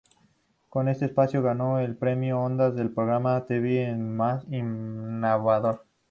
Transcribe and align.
Con 0.67 0.87
este 0.89 1.05
espacio 1.05 1.43
ganó 1.43 1.77
el 1.77 1.95
Premio 1.95 2.39
Ondas 2.39 2.75
al 2.79 2.89
programa 2.89 3.35
de 3.35 3.41
tv 3.41 3.95
más 3.97 4.43
innovador. 4.49 5.85